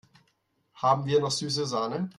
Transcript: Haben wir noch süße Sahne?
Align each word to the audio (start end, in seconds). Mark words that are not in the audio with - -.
Haben 0.73 1.05
wir 1.05 1.19
noch 1.19 1.29
süße 1.29 1.67
Sahne? 1.67 2.09